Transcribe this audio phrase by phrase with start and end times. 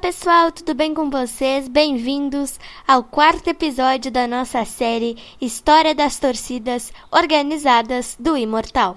[0.00, 1.68] pessoal, tudo bem com vocês?
[1.68, 8.96] Bem-vindos ao quarto episódio da nossa série História das Torcidas Organizadas do Imortal.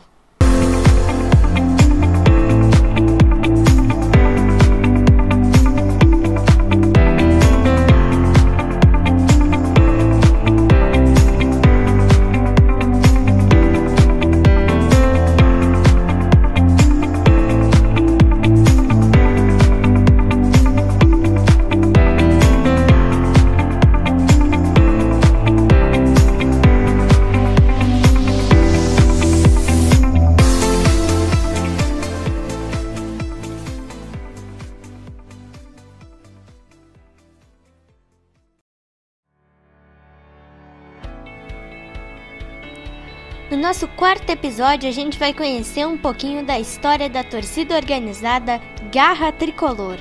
[43.53, 48.59] No nosso quarto episódio, a gente vai conhecer um pouquinho da história da torcida organizada
[48.91, 49.99] Garra Tricolor.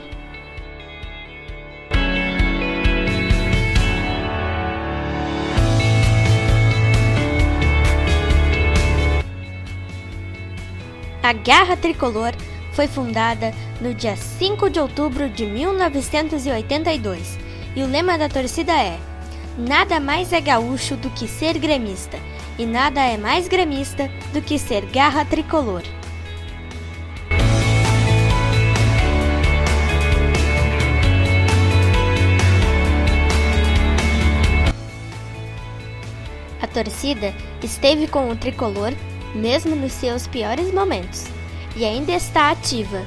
[11.23, 12.33] A Garra Tricolor
[12.73, 17.39] foi fundada no dia 5 de outubro de 1982
[17.77, 18.99] e o lema da torcida é:
[19.57, 22.19] Nada mais é gaúcho do que ser gremista
[22.59, 25.83] e nada é mais gremista do que ser garra tricolor.
[36.63, 38.95] A torcida esteve com o tricolor
[39.35, 41.27] mesmo nos seus piores momentos
[41.77, 43.05] e ainda está ativa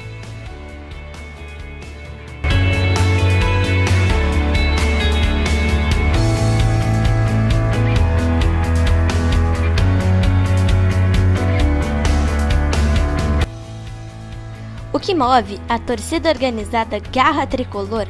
[14.95, 18.07] O que move a torcida organizada Garra Tricolor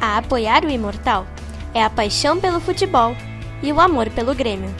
[0.00, 1.26] a apoiar o Imortal
[1.74, 3.14] é a paixão pelo futebol
[3.62, 4.74] e o amor pelo Grêmio.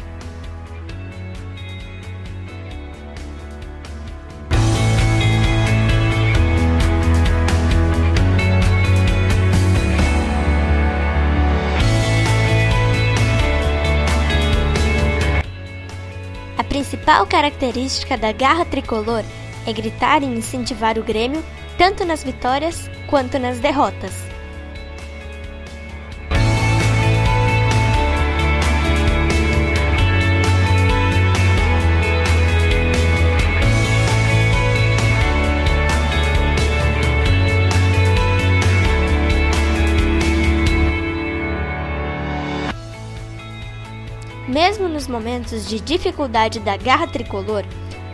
[16.56, 19.22] A principal característica da garra tricolor
[19.66, 21.42] é gritar e incentivar o Grêmio
[21.76, 24.12] tanto nas vitórias quanto nas derrotas.
[44.52, 47.64] Mesmo nos momentos de dificuldade da garra tricolor,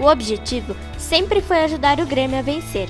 [0.01, 2.89] o objetivo sempre foi ajudar o Grêmio a vencer.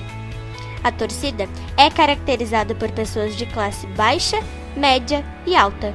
[0.83, 4.39] A torcida é caracterizada por pessoas de classe baixa,
[4.75, 5.93] média e alta.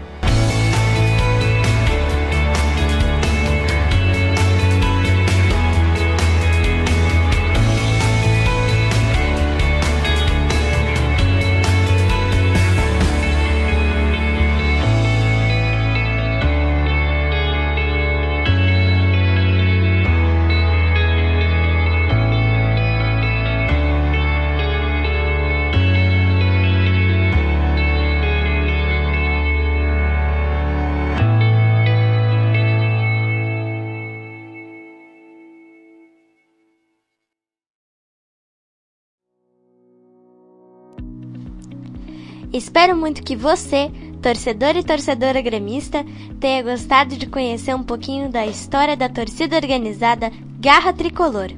[42.55, 43.91] Espero muito que você,
[44.23, 46.07] torcedor e torcedora gremista,
[46.39, 51.51] tenha gostado de conhecer um pouquinho da história da torcida organizada Garra Tricolor.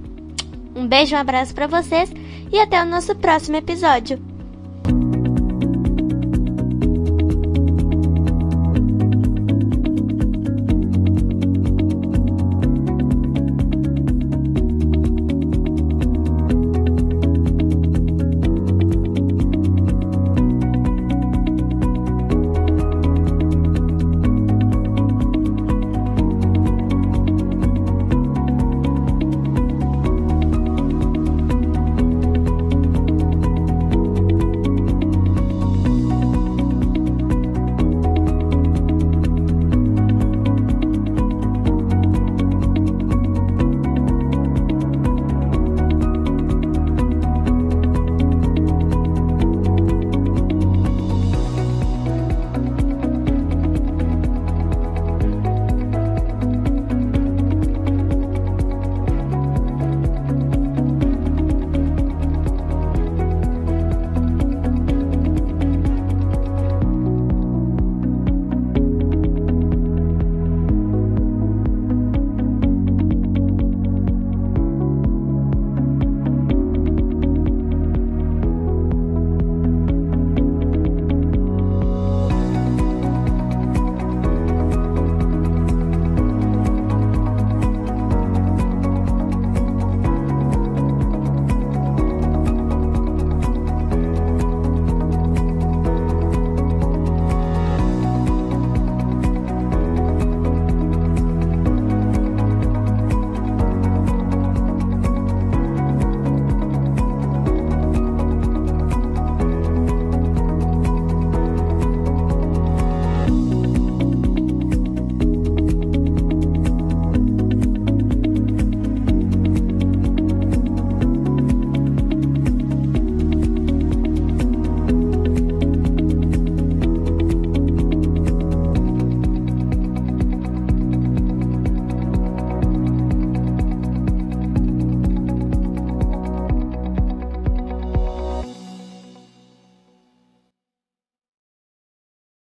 [0.74, 2.10] Um beijo, um abraço para vocês
[2.50, 4.35] e até o nosso próximo episódio.